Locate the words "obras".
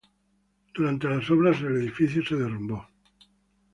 1.29-1.61